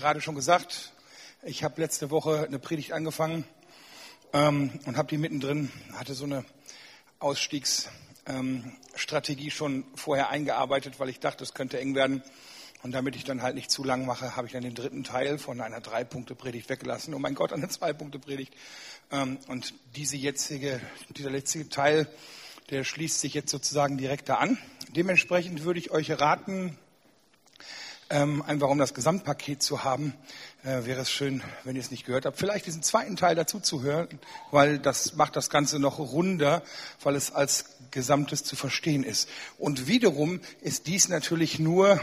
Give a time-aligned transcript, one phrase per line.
[0.00, 0.92] gerade schon gesagt,
[1.42, 3.44] ich habe letzte Woche eine Predigt angefangen
[4.32, 6.46] ähm, und habe die mittendrin, hatte so eine
[7.18, 12.22] Ausstiegsstrategie ähm, schon vorher eingearbeitet, weil ich dachte, es könnte eng werden.
[12.82, 15.36] Und damit ich dann halt nicht zu lang mache, habe ich dann den dritten Teil
[15.36, 17.12] von einer Drei-Punkte-Predigt weggelassen.
[17.12, 18.54] Oh mein Gott, eine Zwei-Punkte-Predigt.
[19.12, 20.80] Ähm, und diese jetzige,
[21.10, 22.08] dieser letzte Teil,
[22.70, 24.56] der schließt sich jetzt sozusagen direkt da an.
[24.96, 26.78] Dementsprechend würde ich euch raten,
[28.10, 30.14] ähm, einfach um das Gesamtpaket zu haben,
[30.64, 33.60] äh, wäre es schön, wenn ihr es nicht gehört habt, vielleicht diesen zweiten Teil dazu
[33.60, 34.18] zu hören,
[34.50, 36.62] weil das macht das Ganze noch runder,
[37.02, 39.28] weil es als Gesamtes zu verstehen ist.
[39.58, 42.00] Und wiederum ist dies natürlich nur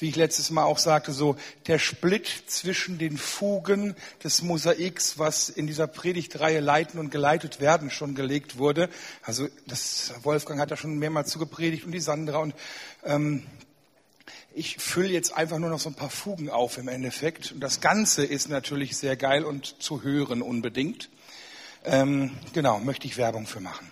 [0.00, 5.48] wie ich letztes Mal auch sagte, so der Split zwischen den Fugen des Mosaiks, was
[5.48, 8.88] in dieser Predigtreihe Leiten und Geleitet werden schon gelegt wurde.
[9.22, 12.54] Also das Wolfgang hat da schon mehrmals zugepredigt und die Sandra und
[13.04, 13.44] ähm,
[14.54, 17.52] ich fülle jetzt einfach nur noch so ein paar Fugen auf im Endeffekt.
[17.52, 21.10] Und das Ganze ist natürlich sehr geil und zu hören unbedingt.
[21.84, 23.90] Ähm, genau, möchte ich Werbung für machen.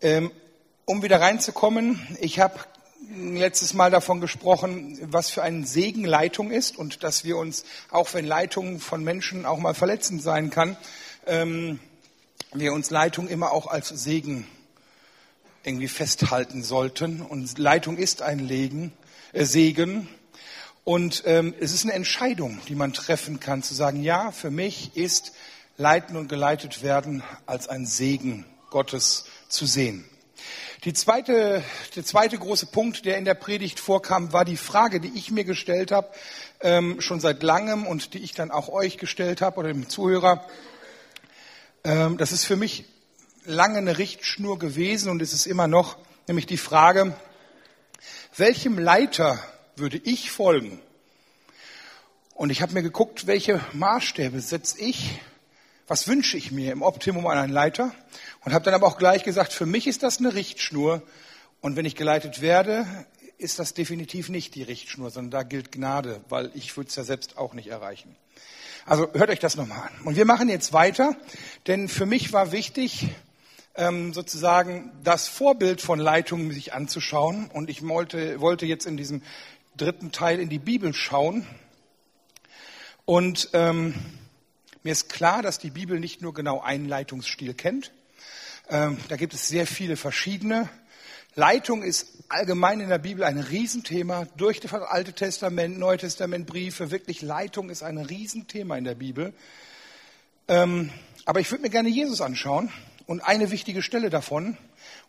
[0.00, 0.30] Ähm,
[0.86, 2.58] um wieder reinzukommen, ich habe
[3.14, 8.14] letztes Mal davon gesprochen, was für ein Segen Leitung ist und dass wir uns, auch
[8.14, 10.76] wenn Leitung von Menschen auch mal verletzend sein kann,
[11.26, 11.78] ähm,
[12.54, 14.46] wir uns Leitung immer auch als Segen
[15.64, 17.20] irgendwie festhalten sollten.
[17.20, 18.92] Und Leitung ist ein Legen,
[19.32, 20.08] äh, Segen.
[20.84, 24.96] Und ähm, es ist eine Entscheidung, die man treffen kann, zu sagen, ja, für mich
[24.96, 25.32] ist
[25.76, 30.04] Leiten und geleitet werden als ein Segen Gottes zu sehen.
[30.84, 31.64] Die zweite,
[31.96, 35.44] der zweite große Punkt, der in der Predigt vorkam, war die Frage, die ich mir
[35.44, 36.08] gestellt habe,
[36.60, 40.46] ähm, schon seit langem und die ich dann auch euch gestellt habe oder dem Zuhörer.
[41.84, 42.84] Ähm, das ist für mich
[43.44, 47.16] lange eine Richtschnur gewesen und es ist immer noch, nämlich die Frage,
[48.36, 49.38] welchem Leiter
[49.76, 50.80] würde ich folgen?
[52.34, 55.20] Und ich habe mir geguckt, welche Maßstäbe setze ich,
[55.86, 57.94] was wünsche ich mir im Optimum an einen Leiter
[58.44, 61.02] und habe dann aber auch gleich gesagt, für mich ist das eine Richtschnur.
[61.60, 62.86] Und wenn ich geleitet werde,
[63.38, 67.04] ist das definitiv nicht die Richtschnur, sondern da gilt Gnade, weil ich würde es ja
[67.04, 68.16] selbst auch nicht erreichen.
[68.86, 70.06] Also hört euch das nochmal an.
[70.06, 71.16] Und wir machen jetzt weiter,
[71.66, 73.08] denn für mich war wichtig,
[73.76, 77.50] sozusagen das Vorbild von Leitungen sich anzuschauen.
[77.52, 79.22] Und ich wollte, wollte jetzt in diesem
[79.76, 81.46] dritten Teil in die Bibel schauen.
[83.04, 83.94] Und ähm,
[84.82, 87.92] mir ist klar, dass die Bibel nicht nur genau einen Leitungsstil kennt,
[88.70, 90.70] ähm, da gibt es sehr viele verschiedene.
[91.34, 94.26] Leitung ist allgemein in der Bibel ein Riesenthema.
[94.36, 96.90] Durch das Alte Testament, Neue Testament, Briefe.
[96.90, 99.34] Wirklich, Leitung ist ein Riesenthema in der Bibel.
[100.48, 100.90] Ähm,
[101.26, 102.70] aber ich würde mir gerne Jesus anschauen
[103.06, 104.56] und eine wichtige Stelle davon.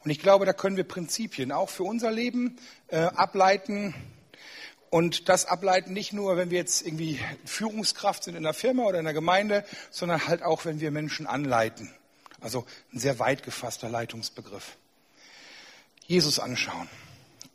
[0.03, 2.57] Und ich glaube, da können wir Prinzipien auch für unser Leben
[2.88, 3.94] äh, ableiten.
[4.89, 9.00] Und das ableiten nicht nur, wenn wir jetzt irgendwie Führungskraft sind in der Firma oder
[9.00, 11.94] in der Gemeinde, sondern halt auch, wenn wir Menschen anleiten.
[12.39, 14.77] Also ein sehr weit gefasster Leitungsbegriff.
[16.06, 16.88] Jesus anschauen.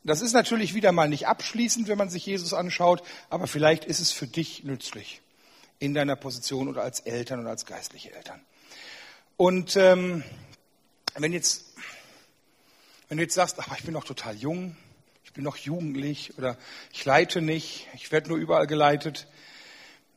[0.02, 4.00] Das ist natürlich wieder mal nicht abschließend, wenn man sich Jesus anschaut, aber vielleicht ist
[4.00, 5.20] es für dich nützlich
[5.78, 8.40] in deiner Position oder als Eltern oder als geistliche Eltern.
[9.40, 10.22] Und ähm,
[11.16, 11.72] wenn jetzt,
[13.08, 14.76] wenn du jetzt sagst, ach, ich bin noch total jung,
[15.24, 16.58] ich bin noch jugendlich oder
[16.92, 19.28] ich leite nicht, ich werde nur überall geleitet.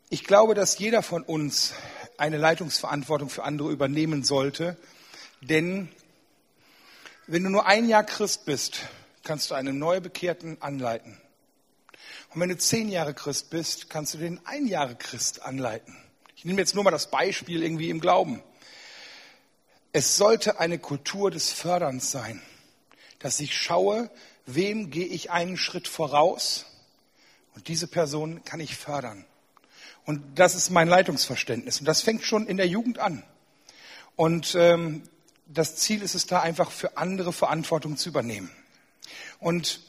[0.09, 1.73] Ich glaube, dass jeder von uns
[2.17, 4.75] eine Leitungsverantwortung für andere übernehmen sollte.
[5.39, 5.87] Denn
[7.25, 8.81] wenn du nur ein Jahr Christ bist,
[9.23, 11.17] kannst du einen Neubekehrten anleiten.
[12.33, 15.95] Und wenn du zehn Jahre Christ bist, kannst du den ein Jahre Christ anleiten.
[16.35, 18.43] Ich nehme jetzt nur mal das Beispiel irgendwie im Glauben.
[19.95, 22.41] Es sollte eine Kultur des Förderns sein,
[23.19, 24.09] dass ich schaue,
[24.47, 26.65] wem gehe ich einen Schritt voraus
[27.53, 29.23] und diese Person kann ich fördern.
[30.05, 31.79] Und das ist mein Leitungsverständnis.
[31.79, 33.23] Und das fängt schon in der Jugend an.
[34.15, 35.03] Und ähm,
[35.45, 38.49] das Ziel ist es da einfach für andere Verantwortung zu übernehmen.
[39.39, 39.79] Und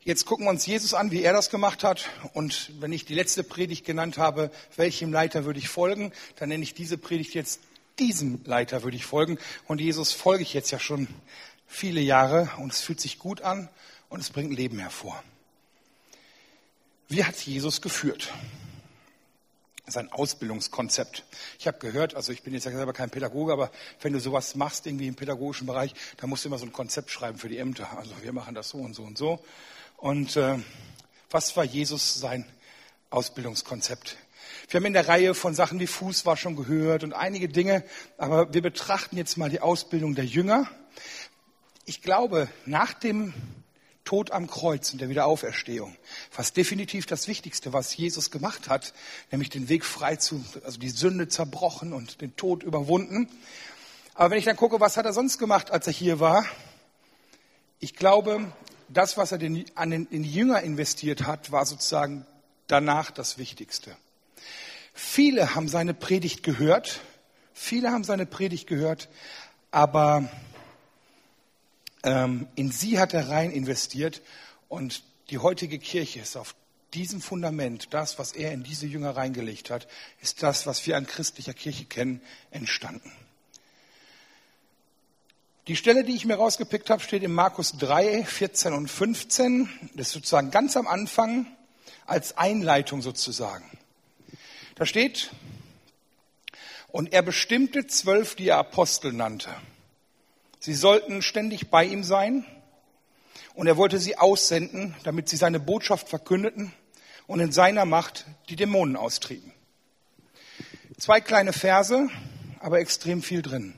[0.00, 2.10] jetzt gucken wir uns Jesus an, wie er das gemacht hat.
[2.32, 6.64] Und wenn ich die letzte Predigt genannt habe, welchem Leiter würde ich folgen, dann nenne
[6.64, 7.60] ich diese Predigt jetzt
[7.98, 9.38] diesem Leiter würde ich folgen.
[9.66, 11.08] Und Jesus folge ich jetzt ja schon
[11.66, 13.68] viele Jahre und es fühlt sich gut an
[14.08, 15.22] und es bringt Leben hervor.
[17.08, 18.32] Wie hat Jesus geführt?
[19.86, 21.24] sein Ausbildungskonzept.
[21.58, 24.54] Ich habe gehört, also ich bin jetzt ja selber kein Pädagoge, aber wenn du sowas
[24.54, 27.58] machst, irgendwie im pädagogischen Bereich, dann musst du immer so ein Konzept schreiben für die
[27.58, 27.98] Ämter.
[27.98, 29.44] Also wir machen das so und so und so.
[29.96, 30.58] Und äh,
[31.30, 32.46] was war Jesus sein
[33.10, 34.16] Ausbildungskonzept?
[34.72, 37.84] Wir haben in der Reihe von Sachen wie Fußwaschung gehört und einige Dinge,
[38.16, 40.66] aber wir betrachten jetzt mal die Ausbildung der Jünger.
[41.84, 43.34] Ich glaube, nach dem
[44.04, 45.94] Tod am Kreuz und der Wiederauferstehung.
[46.30, 48.94] Fast definitiv das Wichtigste, was Jesus gemacht hat,
[49.30, 53.28] nämlich den Weg frei zu, also die Sünde zerbrochen und den Tod überwunden.
[54.14, 56.46] Aber wenn ich dann gucke, was hat er sonst gemacht, als er hier war?
[57.78, 58.50] Ich glaube,
[58.88, 62.26] das, was er den, an den, in die Jünger investiert hat, war sozusagen
[62.68, 63.94] danach das Wichtigste.
[64.92, 67.00] Viele haben seine Predigt gehört,
[67.54, 69.08] viele haben seine Predigt gehört,
[69.70, 70.28] aber
[72.02, 74.20] ähm, in sie hat er rein investiert
[74.68, 76.54] und die heutige Kirche ist auf
[76.94, 79.88] diesem Fundament, das, was er in diese Jünger reingelegt hat,
[80.20, 83.10] ist das, was wir an christlicher Kirche kennen, entstanden.
[85.68, 89.68] Die Stelle, die ich mir rausgepickt habe, steht in Markus 3, 14 und 15.
[89.94, 91.46] Das ist sozusagen ganz am Anfang
[92.04, 93.64] als Einleitung sozusagen.
[94.82, 95.30] Da steht,
[96.88, 99.48] und er bestimmte zwölf, die er Apostel nannte.
[100.58, 102.44] Sie sollten ständig bei ihm sein
[103.54, 106.72] und er wollte sie aussenden, damit sie seine Botschaft verkündeten
[107.28, 109.52] und in seiner Macht die Dämonen austrieben.
[110.98, 112.08] Zwei kleine Verse,
[112.58, 113.74] aber extrem viel drin.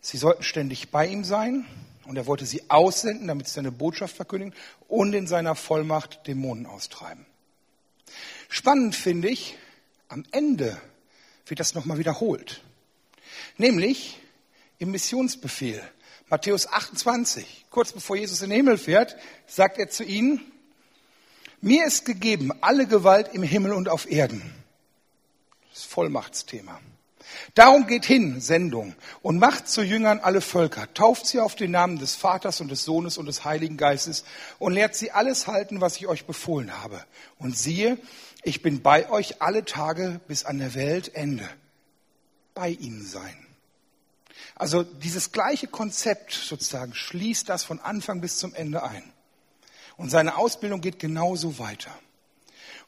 [0.00, 1.66] Sie sollten ständig bei ihm sein
[2.04, 4.54] und er wollte sie aussenden, damit sie seine Botschaft verkündigen
[4.86, 7.26] und in seiner Vollmacht Dämonen austreiben.
[8.48, 9.56] Spannend finde ich,
[10.10, 10.76] am Ende
[11.46, 12.62] wird das nochmal wiederholt.
[13.56, 14.18] Nämlich
[14.78, 15.82] im Missionsbefehl.
[16.28, 19.16] Matthäus 28, kurz bevor Jesus in den Himmel fährt,
[19.46, 20.40] sagt er zu ihnen,
[21.60, 24.42] mir ist gegeben alle Gewalt im Himmel und auf Erden.
[25.72, 26.80] Das Vollmachtsthema.
[27.54, 31.98] Darum geht hin, Sendung, und macht zu Jüngern alle Völker, tauft sie auf den Namen
[31.98, 34.24] des Vaters und des Sohnes und des Heiligen Geistes
[34.58, 37.04] und lehrt sie alles halten, was ich euch befohlen habe.
[37.38, 37.98] Und siehe,
[38.42, 41.48] ich bin bei euch alle Tage bis an der Weltende.
[42.54, 43.46] Bei ihnen sein.
[44.54, 49.12] Also dieses gleiche Konzept sozusagen schließt das von Anfang bis zum Ende ein.
[49.96, 51.96] Und seine Ausbildung geht genauso weiter.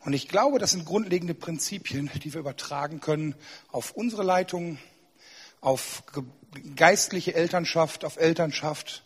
[0.01, 3.35] Und ich glaube, das sind grundlegende Prinzipien, die wir übertragen können
[3.71, 4.79] auf unsere Leitung,
[5.61, 6.03] auf
[6.75, 9.05] geistliche Elternschaft, auf Elternschaft.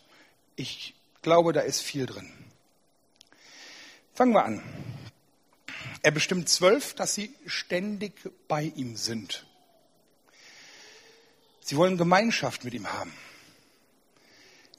[0.55, 2.31] Ich glaube, da ist viel drin.
[4.13, 4.63] Fangen wir an.
[6.01, 8.13] Er bestimmt zwölf, dass sie ständig
[8.47, 9.45] bei ihm sind.
[11.61, 13.13] Sie wollen Gemeinschaft mit ihm haben.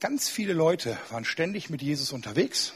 [0.00, 2.72] Ganz viele Leute waren ständig mit Jesus unterwegs.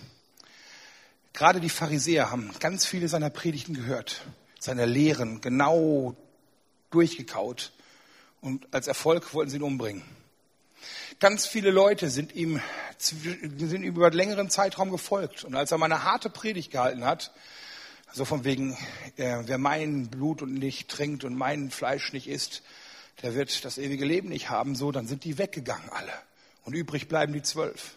[1.33, 4.23] Gerade die Pharisäer haben ganz viele seiner Predigten gehört,
[4.59, 6.15] seiner Lehren genau
[6.91, 7.73] durchgekaut
[8.43, 10.03] und als Erfolg wollten sie ihn umbringen.
[11.21, 12.61] Ganz viele Leute sind ihm,
[12.99, 15.45] sind ihm über einen längeren Zeitraum gefolgt.
[15.45, 17.31] Und als er mal eine harte Predigt gehalten hat,
[18.13, 18.77] so von wegen,
[19.17, 22.63] äh, wer mein Blut und nicht trinkt und mein Fleisch nicht isst,
[23.23, 26.13] der wird das ewige Leben nicht haben, so, dann sind die weggegangen alle.
[26.65, 27.97] Und übrig bleiben die zwölf.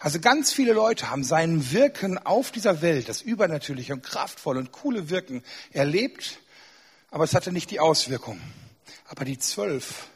[0.00, 4.72] Also ganz viele Leute haben sein Wirken auf dieser Welt, das übernatürliche und kraftvolle und
[4.72, 6.40] coole Wirken erlebt,
[7.10, 8.40] aber es hatte nicht die Auswirkung.
[9.06, 10.08] Aber die zwölf,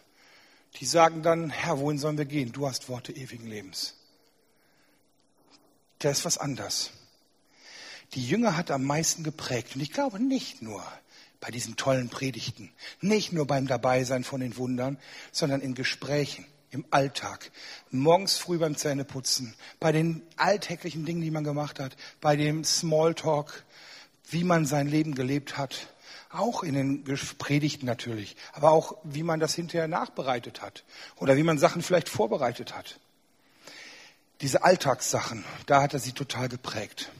[0.76, 2.52] die sagen dann, Herr, wohin sollen wir gehen?
[2.52, 3.94] Du hast Worte ewigen Lebens.
[6.00, 6.90] Da ist was anders.
[8.12, 9.74] Die Jünger hat am meisten geprägt.
[9.74, 10.84] Und ich glaube nicht nur
[11.40, 14.98] bei diesen tollen Predigten, nicht nur beim Dabeisein von den Wundern,
[15.30, 17.50] sondern in Gesprächen, im Alltag,
[17.90, 23.64] morgens früh beim Zähneputzen, bei den alltäglichen Dingen, die man gemacht hat, bei dem Smalltalk,
[24.30, 25.88] wie man sein Leben gelebt hat,
[26.30, 27.04] auch in den
[27.38, 30.82] Predigten natürlich, aber auch wie man das hinterher nachbereitet hat
[31.16, 32.98] oder wie man Sachen vielleicht vorbereitet hat.
[34.40, 37.10] Diese Alltagssachen, da hat er sie total geprägt.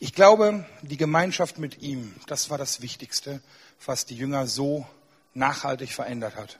[0.00, 3.40] Ich glaube, die Gemeinschaft mit ihm, das war das Wichtigste,
[3.84, 4.86] was die Jünger so
[5.34, 6.58] nachhaltig verändert hat.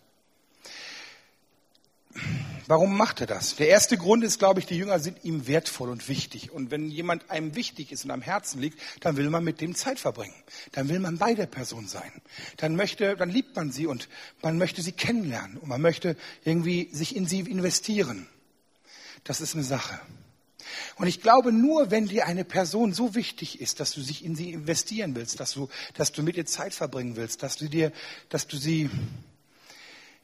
[2.67, 3.57] Warum macht er das?
[3.57, 6.51] Der erste Grund ist, glaube ich, die Jünger sind ihm wertvoll und wichtig.
[6.51, 9.75] Und wenn jemand einem wichtig ist und am Herzen liegt, dann will man mit dem
[9.75, 10.35] Zeit verbringen.
[10.73, 12.11] Dann will man bei der Person sein.
[12.57, 14.09] Dann möchte, dann liebt man sie und
[14.41, 18.29] man möchte sie kennenlernen und man möchte irgendwie sich in sie investieren.
[19.25, 20.01] Das ist eine Sache.
[20.97, 24.37] Und ich glaube, nur wenn dir eine Person so wichtig ist, dass du sich in
[24.37, 27.93] sie investieren willst, dass du, dass du mit ihr Zeit verbringen willst, dass du dir,
[28.29, 28.91] dass du sie,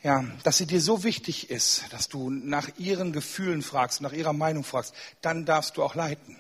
[0.03, 4.33] ja, dass sie dir so wichtig ist, dass du nach ihren Gefühlen fragst, nach ihrer
[4.33, 6.37] Meinung fragst, dann darfst du auch leiten.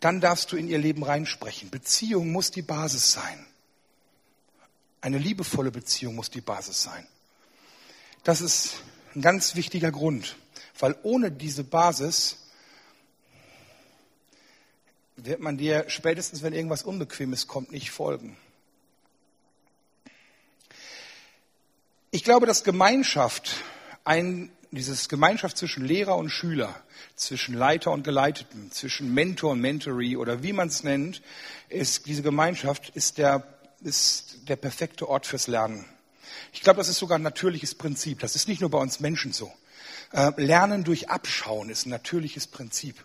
[0.00, 1.70] Dann darfst du in ihr Leben reinsprechen.
[1.70, 3.46] Beziehung muss die Basis sein.
[5.00, 7.06] Eine liebevolle Beziehung muss die Basis sein.
[8.24, 8.74] Das ist
[9.14, 10.36] ein ganz wichtiger Grund,
[10.78, 12.38] weil ohne diese Basis
[15.24, 18.36] wird man dir spätestens, wenn irgendwas Unbequemes kommt, nicht folgen.
[22.10, 23.56] Ich glaube, dass Gemeinschaft
[24.04, 26.74] ein dieses Gemeinschaft zwischen Lehrer und Schüler,
[27.14, 31.22] zwischen Leiter und Geleiteten, zwischen Mentor und Mentoree oder wie man es nennt,
[31.68, 33.46] ist diese Gemeinschaft ist der,
[33.82, 35.84] ist der perfekte Ort fürs Lernen.
[36.54, 38.20] Ich glaube, das ist sogar ein natürliches Prinzip.
[38.20, 39.52] Das ist nicht nur bei uns Menschen so.
[40.12, 43.04] Äh, Lernen durch Abschauen ist ein natürliches Prinzip.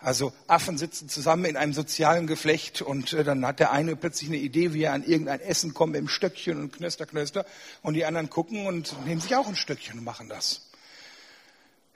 [0.00, 4.30] Also Affen sitzen zusammen in einem sozialen Geflecht und äh, dann hat der eine plötzlich
[4.30, 7.44] eine Idee, wie er an irgendein Essen kommt im Stöckchen und knöster, knöster
[7.82, 10.70] und die anderen gucken und nehmen sich auch ein Stöckchen und machen das.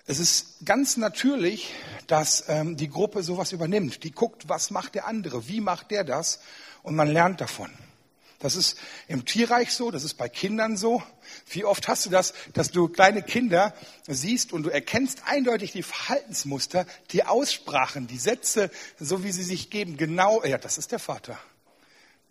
[0.06, 1.72] Es ist ganz natürlich,
[2.06, 4.04] dass ähm, die Gruppe sowas übernimmt.
[4.04, 6.40] Die guckt, was macht der andere, wie macht der das
[6.82, 7.70] und man lernt davon.
[8.44, 11.02] Das ist im Tierreich so, das ist bei Kindern so.
[11.48, 13.72] Wie oft hast du das, dass du kleine Kinder
[14.06, 18.70] siehst und du erkennst eindeutig die Verhaltensmuster, die Aussprachen, die Sätze,
[19.00, 21.38] so wie sie sich geben, genau, ja, das ist der Vater.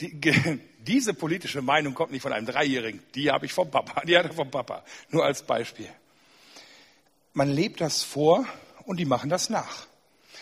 [0.02, 0.22] Die,
[0.78, 4.28] diese politische Meinung kommt nicht von einem Dreijährigen, die habe ich vom Papa, die hat
[4.28, 5.90] er vom Papa, nur als Beispiel.
[7.34, 8.46] Man lebt das vor
[8.86, 9.88] und die machen das nach.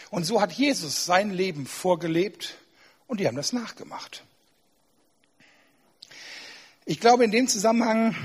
[0.09, 2.57] Und so hat Jesus sein Leben vorgelebt
[3.07, 4.25] und die haben das nachgemacht.
[6.91, 8.17] Ich glaube in dem Zusammenhang,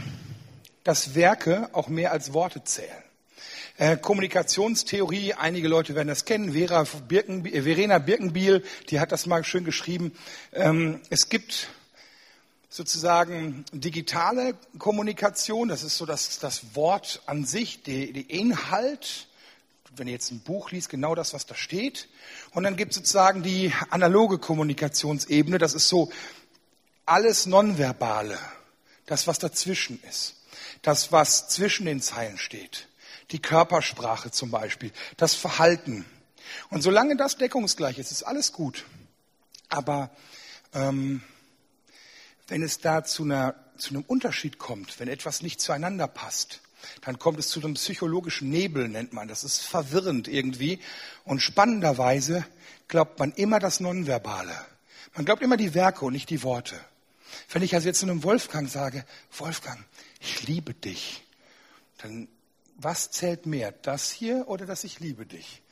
[0.82, 2.90] dass Werke auch mehr als Worte zählen.
[3.76, 9.26] Äh, Kommunikationstheorie, einige Leute werden das kennen, Vera Birken, äh, Verena Birkenbiel, die hat das
[9.26, 10.10] mal schön geschrieben.
[10.52, 11.68] Ähm, es gibt
[12.68, 19.28] sozusagen digitale Kommunikation, das ist so das, das Wort an sich, der Inhalt,
[19.94, 22.08] wenn ihr jetzt ein Buch liest, genau das, was da steht.
[22.50, 26.10] Und dann gibt es sozusagen die analoge Kommunikationsebene, das ist so
[27.06, 28.38] alles Nonverbale,
[29.06, 30.34] das, was dazwischen ist,
[30.82, 32.88] das, was zwischen den Zeilen steht,
[33.30, 36.04] die Körpersprache zum Beispiel, das Verhalten.
[36.70, 38.84] Und solange das deckungsgleich ist, ist alles gut.
[39.68, 40.10] Aber
[40.74, 41.22] ähm,
[42.48, 46.60] wenn es da zu, einer, zu einem Unterschied kommt, wenn etwas nicht zueinander passt,
[47.00, 49.26] dann kommt es zu einem psychologischen Nebel, nennt man.
[49.26, 50.80] Das ist verwirrend irgendwie.
[51.24, 52.46] Und spannenderweise
[52.86, 54.54] glaubt man immer das Nonverbale.
[55.14, 56.78] Man glaubt immer die Werke und nicht die Worte.
[57.50, 59.04] Wenn ich also jetzt zu einem Wolfgang sage,
[59.36, 59.82] Wolfgang,
[60.20, 61.22] ich liebe dich,
[61.98, 62.28] dann
[62.76, 65.62] was zählt mehr, das hier oder das ich liebe dich?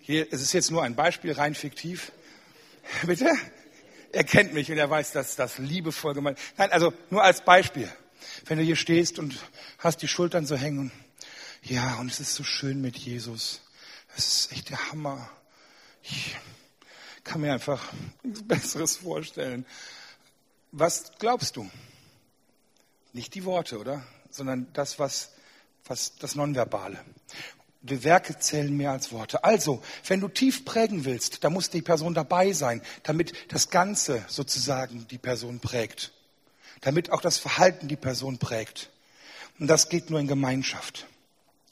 [0.00, 2.12] Hier, es ist jetzt nur ein Beispiel, rein fiktiv.
[3.06, 3.30] Bitte?
[4.12, 6.58] Er kennt mich und er weiß, dass das liebevoll gemeint ist.
[6.58, 7.90] Nein, also nur als Beispiel.
[8.46, 9.36] Wenn du hier stehst und
[9.78, 10.92] hast die Schultern so hängen,
[11.62, 13.62] ja, und es ist so schön mit Jesus.
[14.16, 15.30] Es ist echt der Hammer.
[16.02, 16.36] Ich
[17.24, 17.82] kann mir einfach
[18.22, 19.64] nichts Besseres vorstellen.
[20.76, 21.70] Was glaubst du?
[23.12, 24.04] Nicht die Worte, oder?
[24.28, 25.30] Sondern das, was,
[25.84, 26.98] was das Nonverbale.
[27.82, 29.44] Die Werke zählen mehr als Worte.
[29.44, 34.24] Also, wenn du tief prägen willst, da muss die Person dabei sein, damit das Ganze
[34.26, 36.10] sozusagen die Person prägt.
[36.80, 38.90] Damit auch das Verhalten die Person prägt.
[39.60, 41.06] Und das geht nur in Gemeinschaft.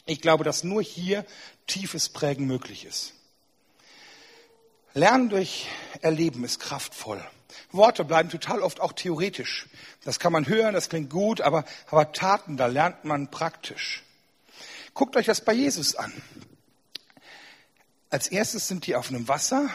[0.07, 1.27] Ich glaube, dass nur hier
[1.67, 3.15] tiefes Prägen möglich ist.
[4.95, 5.67] Lernen durch
[6.03, 7.21] Erleben ist kraftvoll.
[7.71, 9.69] Worte bleiben total oft auch theoretisch.
[10.05, 14.03] Das kann man hören, das klingt gut, aber, aber Taten, da lernt man praktisch.
[14.95, 16.13] Guckt euch das bei Jesus an.
[18.11, 19.71] Als erstes sind die auf einem Wasser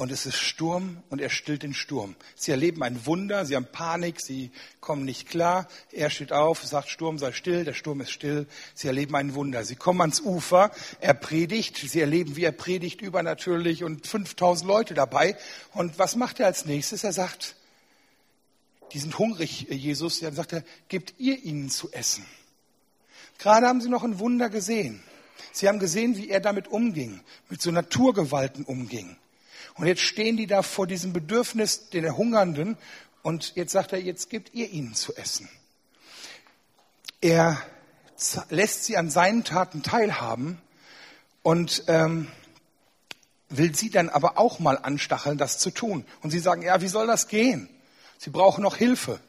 [0.00, 2.16] und es ist Sturm und er stillt den Sturm.
[2.34, 5.68] Sie erleben ein Wunder, sie haben Panik, sie kommen nicht klar.
[5.92, 8.46] Er steht auf, sagt Sturm sei still, der Sturm ist still.
[8.74, 9.62] Sie erleben ein Wunder.
[9.62, 14.94] Sie kommen ans Ufer, er predigt, sie erleben, wie er predigt übernatürlich und 5000 Leute
[14.94, 15.36] dabei.
[15.74, 17.04] Und was macht er als nächstes?
[17.04, 17.56] Er sagt,
[18.94, 20.20] die sind hungrig, Jesus.
[20.20, 22.24] Dann sagt er, gebt ihr ihnen zu essen.
[23.36, 25.02] Gerade haben sie noch ein Wunder gesehen.
[25.52, 29.18] Sie haben gesehen, wie er damit umging, mit so Naturgewalten umging.
[29.74, 32.76] Und jetzt stehen die da vor diesem Bedürfnis der Hungernden
[33.22, 35.48] und jetzt sagt er, jetzt gebt ihr ihnen zu essen.
[37.20, 37.60] Er
[38.48, 40.60] lässt sie an seinen Taten teilhaben
[41.42, 42.28] und ähm,
[43.48, 46.04] will sie dann aber auch mal anstacheln, das zu tun.
[46.22, 47.68] Und sie sagen, ja, wie soll das gehen?
[48.18, 49.20] Sie brauchen noch Hilfe.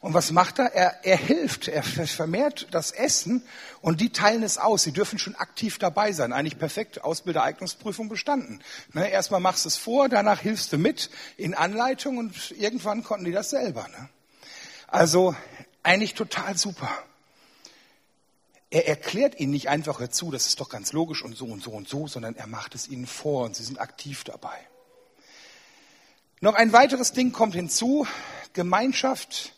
[0.00, 0.72] Und was macht er?
[0.72, 3.42] Er, er hilft, er vermehrt das Essen
[3.80, 4.82] und die teilen es aus.
[4.82, 6.32] Sie dürfen schon aktiv dabei sein.
[6.32, 8.62] Eigentlich perfekt, Ausbildereignungsprüfung bestanden.
[8.92, 13.24] Ne, erstmal machst du es vor, danach hilfst du mit in Anleitung und irgendwann konnten
[13.24, 13.88] die das selber.
[13.88, 14.08] Ne?
[14.86, 15.34] Also
[15.82, 16.90] eigentlich total super.
[18.70, 21.62] Er erklärt ihnen nicht einfach, hör zu, das ist doch ganz logisch und so und
[21.62, 24.58] so und so, sondern er macht es ihnen vor und sie sind aktiv dabei.
[26.40, 28.06] Noch ein weiteres Ding kommt hinzu.
[28.52, 29.52] Gemeinschaft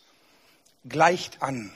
[0.89, 1.73] gleicht an.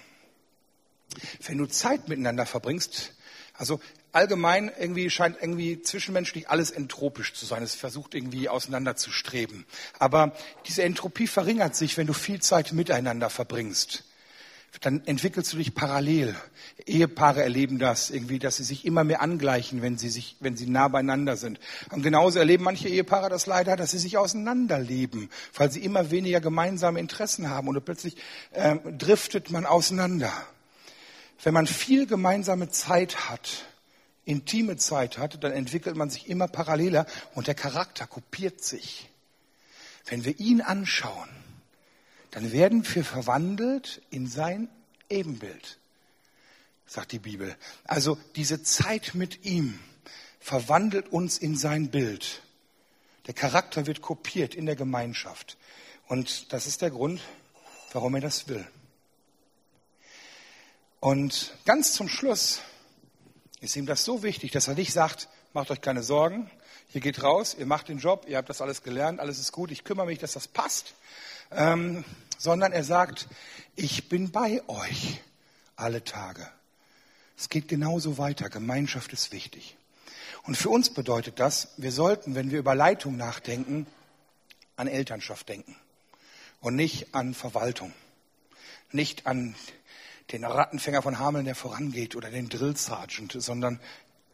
[1.46, 3.14] Wenn du Zeit miteinander verbringst,
[3.54, 3.80] also
[4.12, 7.62] allgemein irgendwie scheint irgendwie zwischenmenschlich alles entropisch zu sein.
[7.62, 9.66] Es versucht irgendwie auseinanderzustreben.
[9.98, 10.34] Aber
[10.66, 14.04] diese Entropie verringert sich, wenn du viel Zeit miteinander verbringst.
[14.80, 16.34] Dann entwickelst du dich parallel.
[16.86, 20.66] Ehepaare erleben das irgendwie, dass sie sich immer mehr angleichen, wenn sie sich, wenn sie
[20.66, 21.60] nah beieinander sind.
[21.90, 26.40] Und genauso erleben manche Ehepaare das leider, dass sie sich auseinanderleben, weil sie immer weniger
[26.40, 28.16] gemeinsame Interessen haben und plötzlich
[28.52, 30.32] äh, driftet man auseinander.
[31.42, 33.66] Wenn man viel gemeinsame Zeit hat,
[34.24, 39.08] intime Zeit hat, dann entwickelt man sich immer paralleler und der Charakter kopiert sich.
[40.06, 41.28] Wenn wir ihn anschauen,
[42.32, 44.68] dann werden wir verwandelt in sein
[45.08, 45.78] Ebenbild,
[46.86, 47.54] sagt die Bibel.
[47.84, 49.78] Also diese Zeit mit ihm
[50.40, 52.42] verwandelt uns in sein Bild.
[53.26, 55.56] Der Charakter wird kopiert in der Gemeinschaft.
[56.08, 57.20] Und das ist der Grund,
[57.92, 58.66] warum er das will.
[61.00, 62.62] Und ganz zum Schluss
[63.60, 66.50] ist ihm das so wichtig, dass er nicht sagt, macht euch keine Sorgen,
[66.94, 69.70] ihr geht raus, ihr macht den Job, ihr habt das alles gelernt, alles ist gut,
[69.70, 70.94] ich kümmere mich, dass das passt,
[71.56, 72.04] ähm,
[72.38, 73.28] sondern er sagt,
[73.76, 75.20] ich bin bei euch
[75.76, 76.48] alle Tage.
[77.36, 78.48] Es geht genauso weiter.
[78.50, 79.76] Gemeinschaft ist wichtig.
[80.44, 83.86] Und für uns bedeutet das, wir sollten, wenn wir über Leitung nachdenken,
[84.76, 85.76] an Elternschaft denken
[86.60, 87.92] und nicht an Verwaltung,
[88.90, 89.54] nicht an
[90.32, 93.80] den Rattenfänger von Hameln, der vorangeht, oder den Drill Sergeant, sondern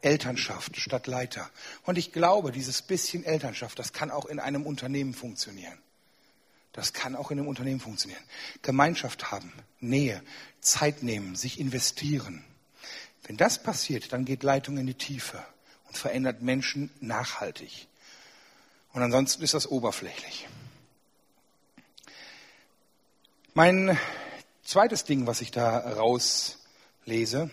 [0.00, 1.50] Elternschaft statt Leiter.
[1.84, 5.78] Und ich glaube, dieses bisschen Elternschaft, das kann auch in einem Unternehmen funktionieren.
[6.72, 8.22] Das kann auch in einem Unternehmen funktionieren.
[8.62, 10.22] Gemeinschaft haben, Nähe,
[10.60, 12.44] Zeit nehmen, sich investieren.
[13.24, 15.44] Wenn das passiert, dann geht Leitung in die Tiefe
[15.86, 17.88] und verändert Menschen nachhaltig.
[18.92, 20.48] Und ansonsten ist das oberflächlich.
[23.54, 23.98] Mein
[24.62, 27.50] zweites Ding, was ich da rauslese,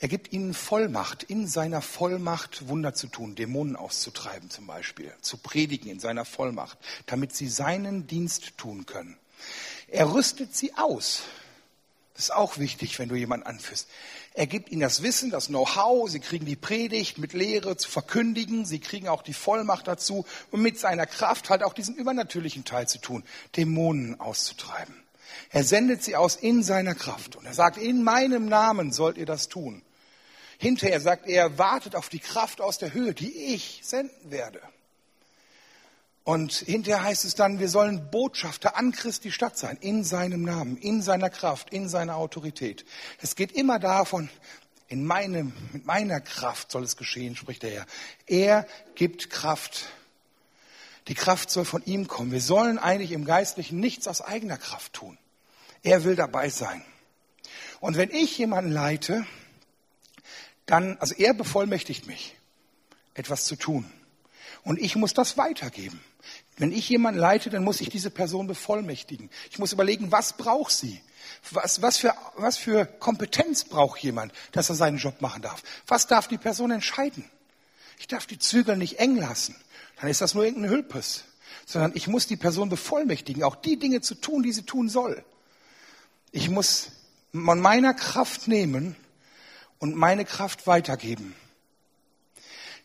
[0.00, 5.38] er gibt ihnen Vollmacht, in seiner Vollmacht Wunder zu tun, Dämonen auszutreiben zum Beispiel, zu
[5.38, 9.16] predigen in seiner Vollmacht, damit sie seinen Dienst tun können.
[9.88, 11.22] Er rüstet sie aus.
[12.14, 13.88] Das ist auch wichtig, wenn du jemanden anführst.
[14.34, 18.64] Er gibt ihnen das Wissen, das Know-how, sie kriegen die Predigt mit Lehre zu verkündigen,
[18.64, 22.88] sie kriegen auch die Vollmacht dazu und mit seiner Kraft halt auch diesen übernatürlichen Teil
[22.88, 23.24] zu tun,
[23.56, 25.03] Dämonen auszutreiben.
[25.50, 29.26] Er sendet sie aus in seiner Kraft und er sagt, in meinem Namen sollt ihr
[29.26, 29.82] das tun.
[30.58, 34.60] Hinterher sagt er, wartet auf die Kraft aus der Höhe, die ich senden werde.
[36.24, 40.78] Und hinterher heißt es dann, wir sollen Botschafter an Christi Stadt sein, in seinem Namen,
[40.78, 42.86] in seiner Kraft, in seiner Autorität.
[43.20, 44.30] Es geht immer davon,
[44.88, 47.86] in meinem, mit meiner Kraft soll es geschehen, spricht der Herr.
[48.26, 49.86] Er gibt Kraft.
[51.08, 52.32] Die Kraft soll von ihm kommen.
[52.32, 55.18] Wir sollen eigentlich im Geistlichen nichts aus eigener Kraft tun.
[55.84, 56.82] Er will dabei sein.
[57.78, 59.26] Und wenn ich jemanden leite,
[60.66, 62.34] dann, also er bevollmächtigt mich,
[63.12, 63.90] etwas zu tun.
[64.64, 66.00] Und ich muss das weitergeben.
[66.56, 69.28] Wenn ich jemanden leite, dann muss ich diese Person bevollmächtigen.
[69.50, 71.02] Ich muss überlegen, was braucht sie?
[71.50, 75.62] Was, was, für, was für Kompetenz braucht jemand, dass er seinen Job machen darf?
[75.86, 77.24] Was darf die Person entscheiden?
[77.98, 79.54] Ich darf die Zügel nicht eng lassen.
[80.00, 81.24] Dann ist das nur irgendein Hülpes.
[81.66, 85.22] Sondern ich muss die Person bevollmächtigen, auch die Dinge zu tun, die sie tun soll.
[86.36, 86.88] Ich muss
[87.30, 88.96] von meiner Kraft nehmen
[89.78, 91.36] und meine Kraft weitergeben.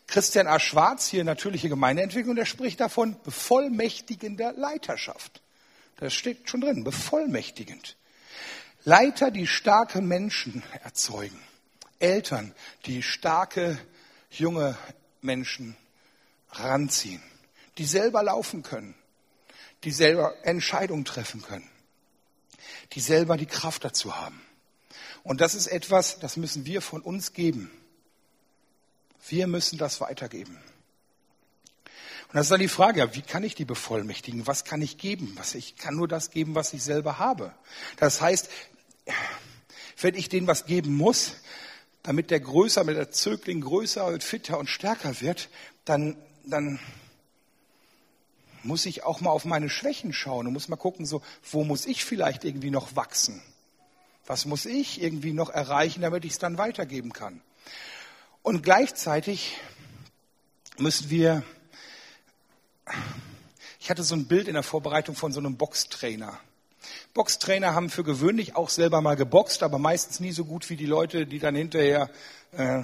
[0.06, 0.60] Christian A.
[0.60, 5.42] Schwarz, hier natürliche Gemeindeentwicklung, der spricht davon bevollmächtigender Leiterschaft.
[5.96, 7.96] Das steht schon drin, bevollmächtigend.
[8.84, 11.40] Leiter, die starke Menschen erzeugen.
[11.98, 12.54] Eltern,
[12.86, 13.76] die starke
[14.30, 14.78] junge
[15.22, 15.76] Menschen
[16.50, 17.22] ranziehen,
[17.78, 18.94] die selber laufen können,
[19.82, 21.68] die selber Entscheidungen treffen können,
[22.92, 24.40] die selber die Kraft dazu haben.
[25.22, 27.70] Und das ist etwas, das müssen wir von uns geben.
[29.28, 30.58] Wir müssen das weitergeben.
[32.28, 34.46] Und das ist dann die Frage, wie kann ich die bevollmächtigen?
[34.46, 35.32] Was kann ich geben?
[35.36, 37.52] Was, ich kann nur das geben, was ich selber habe.
[37.96, 38.48] Das heißt,
[40.00, 41.34] wenn ich denen was geben muss,
[42.02, 45.48] damit der größer, damit der Zögling größer und fitter und stärker wird,
[45.84, 46.78] dann, dann
[48.62, 51.86] muss ich auch mal auf meine Schwächen schauen und muss mal gucken, so, wo muss
[51.86, 53.42] ich vielleicht irgendwie noch wachsen?
[54.26, 57.40] Was muss ich irgendwie noch erreichen, damit ich es dann weitergeben kann?
[58.42, 59.56] Und gleichzeitig
[60.78, 61.42] müssen wir,
[63.80, 66.38] ich hatte so ein Bild in der Vorbereitung von so einem Boxtrainer.
[67.12, 70.86] Boxtrainer haben für gewöhnlich auch selber mal geboxt, aber meistens nie so gut wie die
[70.86, 72.10] Leute, die dann hinterher,
[72.52, 72.82] äh,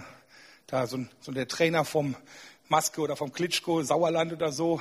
[0.66, 2.16] da so, so der Trainer vom
[2.68, 4.80] Maske oder vom Klitschko, Sauerland oder so,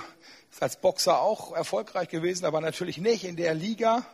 [0.55, 4.05] ist als Boxer auch erfolgreich gewesen, aber natürlich nicht in der Liga.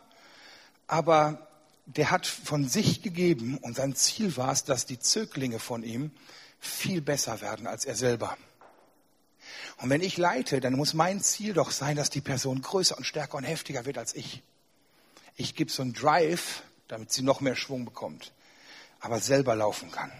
[0.88, 1.46] Aber
[1.86, 6.10] der hat von sich gegeben und sein Ziel war es, dass die Zöglinge von ihm
[6.58, 8.36] viel besser werden als er selber.
[9.76, 13.04] Und wenn ich leite, dann muss mein Ziel doch sein, dass die Person größer und
[13.04, 14.42] stärker und heftiger wird als ich.
[15.36, 18.32] Ich gebe so einen Drive, damit sie noch mehr Schwung bekommt,
[18.98, 20.10] aber selber laufen kann.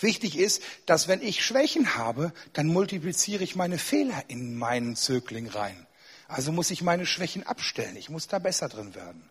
[0.00, 5.48] Wichtig ist, dass wenn ich Schwächen habe, dann multipliziere ich meine Fehler in meinen Zögling
[5.48, 5.86] rein.
[6.28, 7.96] Also muss ich meine Schwächen abstellen.
[7.96, 9.28] Ich muss da besser drin werden.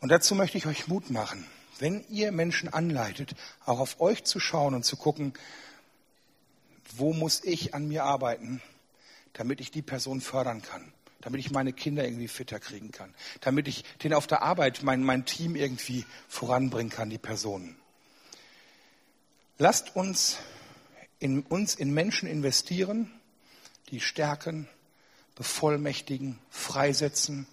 [0.00, 1.46] Und dazu möchte ich euch Mut machen,
[1.78, 5.32] wenn ihr Menschen anleitet, auch auf euch zu schauen und zu gucken,
[6.94, 8.62] wo muss ich an mir arbeiten,
[9.32, 13.68] damit ich die Person fördern kann, damit ich meine Kinder irgendwie fitter kriegen kann, damit
[13.68, 17.76] ich den auf der Arbeit, mein, mein Team irgendwie voranbringen kann, die Personen.
[19.58, 20.38] Lasst uns
[21.18, 23.10] in, uns in Menschen investieren,
[23.90, 24.68] die stärken,
[25.34, 27.46] bevollmächtigen, freisetzen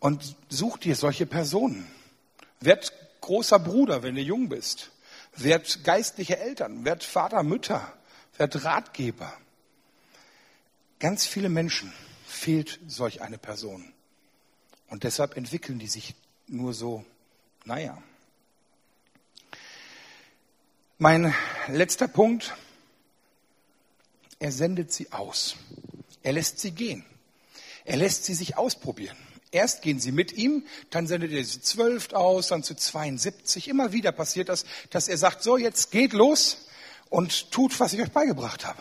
[0.00, 1.86] und such dir solche Personen.
[2.60, 4.90] Werd großer Bruder, wenn du jung bist.
[5.36, 7.92] Werd geistliche Eltern, werd Vater, Mütter,
[8.36, 9.32] werd Ratgeber.
[10.98, 11.92] Ganz viele Menschen
[12.26, 13.92] fehlt solch eine Person.
[14.88, 16.14] Und deshalb entwickeln die sich
[16.46, 17.04] nur so,
[17.64, 18.02] naja.
[20.98, 21.34] Mein
[21.68, 22.54] letzter Punkt,
[24.38, 25.56] er sendet sie aus.
[26.22, 27.04] Er lässt sie gehen.
[27.84, 29.16] Er lässt sie sich ausprobieren.
[29.50, 33.68] Erst gehen sie mit ihm, dann sendet er sie zwölf aus, dann zu 72.
[33.68, 36.66] Immer wieder passiert das, dass er sagt, so jetzt geht los
[37.10, 38.80] und tut, was ich euch beigebracht habe.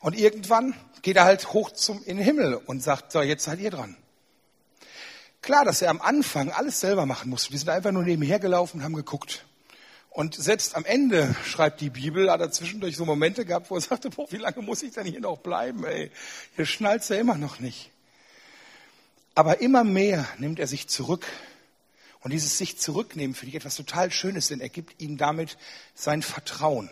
[0.00, 3.60] Und irgendwann geht er halt hoch zum, in den Himmel und sagt, so jetzt seid
[3.60, 3.94] ihr dran.
[5.42, 7.52] Klar, dass er am Anfang alles selber machen musste.
[7.52, 9.44] Wir sind einfach nur nebenher gelaufen und haben geguckt.
[10.10, 13.80] Und selbst am Ende, schreibt die Bibel, hat er zwischendurch so Momente gehabt, wo er
[13.80, 16.10] sagte, boah, wie lange muss ich denn hier noch bleiben, ey?
[16.56, 17.90] Hier schnallt er immer noch nicht.
[19.34, 21.26] Aber immer mehr nimmt er sich zurück.
[22.22, 25.56] Und dieses sich zurücknehmen finde ich etwas total Schönes, denn er gibt ihm damit
[25.94, 26.90] sein Vertrauen.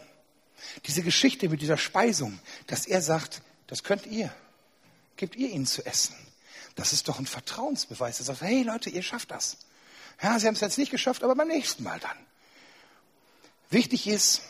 [0.86, 4.32] Diese Geschichte mit dieser Speisung, dass er sagt, das könnt ihr,
[5.16, 6.14] gebt ihr ihnen zu essen.
[6.76, 8.20] Das ist doch ein Vertrauensbeweis.
[8.20, 9.58] Er sagt, hey Leute, ihr schafft das.
[10.22, 12.16] Ja, sie haben es jetzt nicht geschafft, aber beim nächsten Mal dann.
[13.70, 14.42] Wichtig ist,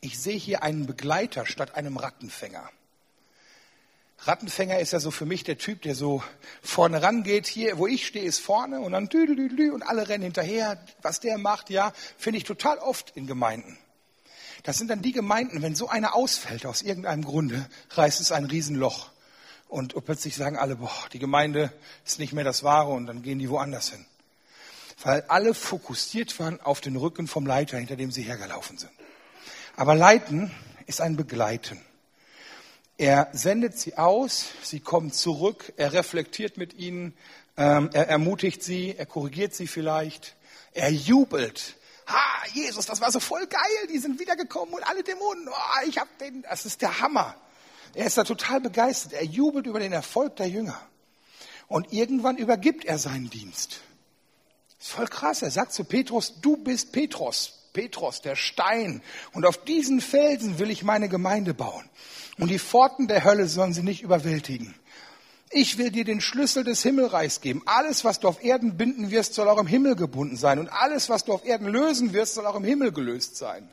[0.00, 2.68] ich sehe hier einen Begleiter statt einem Rattenfänger.
[4.22, 6.22] Rattenfänger ist ja so für mich der Typ, der so
[6.62, 7.46] vorne rangeht.
[7.46, 10.84] Hier, wo ich stehe, ist vorne und dann düdelüdelü und alle rennen hinterher.
[11.00, 13.78] Was der macht, ja, finde ich total oft in Gemeinden.
[14.64, 18.44] Das sind dann die Gemeinden, wenn so einer ausfällt aus irgendeinem Grunde, reißt es ein
[18.44, 19.10] Riesenloch.
[19.68, 21.72] Und plötzlich sagen alle, boah, die Gemeinde
[22.04, 24.04] ist nicht mehr das Wahre und dann gehen die woanders hin.
[25.02, 28.92] Weil alle fokussiert waren auf den Rücken vom Leiter, hinter dem sie hergelaufen sind.
[29.76, 30.50] Aber Leiten
[30.86, 31.80] ist ein Begleiten.
[32.98, 37.14] Er sendet sie aus, sie kommen zurück, er reflektiert mit ihnen,
[37.56, 40.36] ähm, er ermutigt sie, er korrigiert sie vielleicht,
[40.74, 41.76] er jubelt.
[42.06, 45.96] Ha, Jesus, das war so voll geil, die sind wiedergekommen und alle Dämonen, oh, ich
[45.96, 47.34] hab den, das ist der Hammer.
[47.94, 50.78] Er ist da total begeistert, er jubelt über den Erfolg der Jünger.
[51.68, 53.80] Und irgendwann übergibt er seinen Dienst.
[54.80, 59.02] Das ist voll krass, er sagt zu Petrus, du bist Petrus, Petros, der Stein.
[59.32, 61.88] Und auf diesen Felsen will ich meine Gemeinde bauen.
[62.38, 64.74] Und die Pforten der Hölle sollen sie nicht überwältigen.
[65.50, 67.62] Ich will dir den Schlüssel des Himmelreichs geben.
[67.66, 70.58] Alles, was du auf Erden binden wirst, soll auch im Himmel gebunden sein.
[70.58, 73.68] Und alles, was du auf Erden lösen wirst, soll auch im Himmel gelöst sein.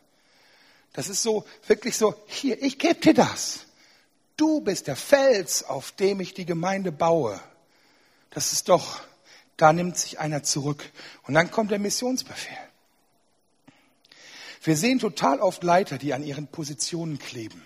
[0.92, 3.60] Das ist so, wirklich so, hier, ich gebe dir das.
[4.36, 7.40] Du bist der Fels, auf dem ich die Gemeinde baue.
[8.32, 9.00] Das ist doch,
[9.58, 10.92] da nimmt sich einer zurück.
[11.24, 12.58] Und dann kommt der Missionsbefehl.
[14.64, 17.66] Wir sehen total oft Leiter, die an ihren Positionen kleben,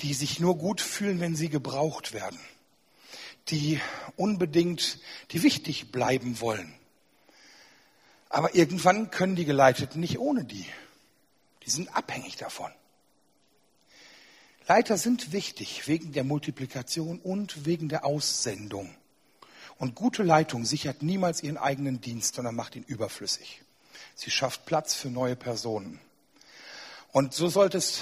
[0.00, 2.38] die sich nur gut fühlen, wenn sie gebraucht werden,
[3.48, 3.80] die
[4.16, 4.98] unbedingt,
[5.30, 6.74] die wichtig bleiben wollen.
[8.28, 10.66] Aber irgendwann können die Geleiteten nicht ohne die.
[11.64, 12.70] Die sind abhängig davon.
[14.68, 18.94] Leiter sind wichtig wegen der Multiplikation und wegen der Aussendung.
[19.78, 23.62] Und gute Leitung sichert niemals ihren eigenen Dienst, sondern macht ihn überflüssig.
[24.14, 26.00] Sie schafft Platz für neue Personen.
[27.12, 28.00] Und so sollte es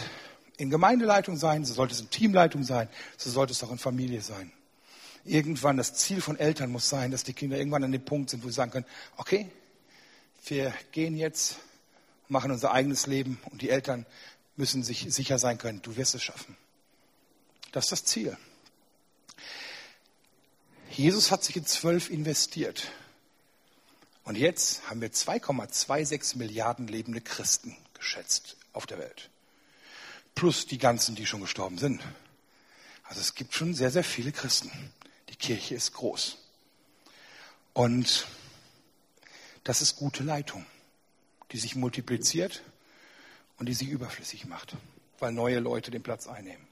[0.56, 4.20] in Gemeindeleitung sein, so sollte es in Teamleitung sein, so sollte es auch in Familie
[4.20, 4.52] sein.
[5.24, 8.44] Irgendwann das Ziel von Eltern muss sein, dass die Kinder irgendwann an dem Punkt sind,
[8.44, 9.50] wo sie sagen können, okay,
[10.46, 11.56] wir gehen jetzt,
[12.28, 14.06] machen unser eigenes Leben und die Eltern
[14.56, 16.56] müssen sich sicher sein können, du wirst es schaffen.
[17.72, 18.36] Das ist das Ziel.
[20.96, 22.88] Jesus hat sich in zwölf investiert.
[24.22, 29.28] Und jetzt haben wir 2,26 Milliarden lebende Christen geschätzt auf der Welt.
[30.34, 32.00] Plus die ganzen, die schon gestorben sind.
[33.04, 34.70] Also es gibt schon sehr, sehr viele Christen.
[35.30, 36.38] Die Kirche ist groß.
[37.72, 38.26] Und
[39.64, 40.64] das ist gute Leitung,
[41.50, 42.62] die sich multipliziert
[43.58, 44.76] und die sich überflüssig macht,
[45.18, 46.66] weil neue Leute den Platz einnehmen.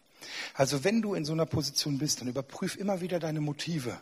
[0.55, 4.01] Also wenn du in so einer Position bist, dann überprüf immer wieder deine Motive.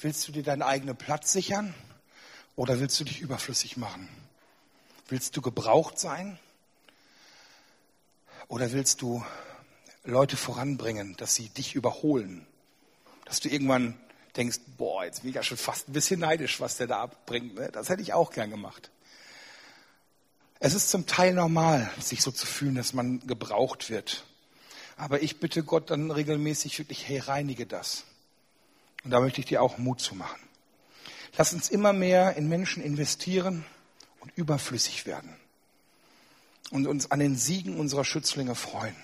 [0.00, 1.74] Willst du dir deinen eigenen Platz sichern
[2.56, 4.08] oder willst du dich überflüssig machen?
[5.08, 6.38] Willst du gebraucht sein
[8.48, 9.24] oder willst du
[10.04, 12.46] Leute voranbringen, dass sie dich überholen?
[13.24, 13.98] Dass du irgendwann
[14.36, 17.54] denkst, boah, jetzt bin ich ja schon fast ein bisschen neidisch, was der da abbringt.
[17.54, 17.70] Ne?
[17.70, 18.90] Das hätte ich auch gern gemacht.
[20.60, 24.24] Es ist zum Teil normal, sich so zu fühlen, dass man gebraucht wird.
[24.96, 28.04] Aber ich bitte Gott dann regelmäßig wirklich, hey, reinige das.
[29.04, 30.40] Und da möchte ich dir auch Mut zu machen.
[31.36, 33.64] Lass uns immer mehr in Menschen investieren
[34.20, 35.36] und überflüssig werden.
[36.70, 38.96] Und uns an den Siegen unserer Schützlinge freuen.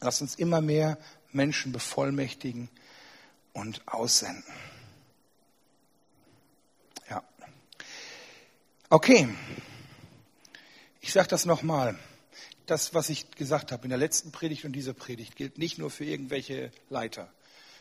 [0.00, 0.98] Lass uns immer mehr
[1.32, 2.68] Menschen bevollmächtigen
[3.52, 4.44] und aussenden.
[7.08, 7.22] Ja.
[8.88, 9.28] Okay.
[11.00, 11.98] Ich sage das nochmal.
[12.66, 15.90] Das, was ich gesagt habe in der letzten Predigt und dieser Predigt, gilt nicht nur
[15.90, 17.32] für irgendwelche Leiter,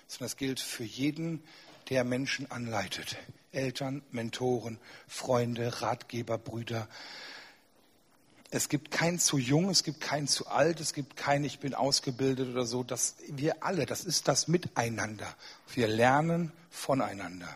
[0.09, 1.41] sondern es gilt für jeden,
[1.89, 3.15] der Menschen anleitet.
[3.51, 6.87] Eltern, Mentoren, Freunde, Ratgeber, Brüder.
[8.51, 11.75] Es gibt kein zu jung, es gibt kein zu alt, es gibt kein ich bin
[11.75, 12.83] ausgebildet oder so.
[12.83, 15.35] Das, wir alle, das ist das Miteinander.
[15.73, 17.55] Wir lernen voneinander.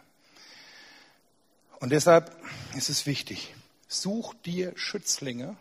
[1.80, 2.36] Und deshalb
[2.76, 3.56] ist es wichtig,
[3.88, 5.58] such dir Schützlinge,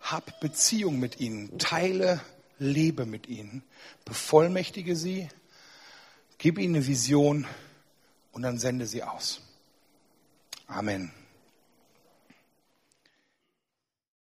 [0.00, 2.20] hab Beziehung mit ihnen, teile,
[2.58, 3.64] lebe mit ihnen,
[4.04, 5.28] bevollmächtige sie,
[6.44, 7.46] gib ihnen eine Vision
[8.32, 9.40] und dann sende sie aus.
[10.66, 11.10] Amen.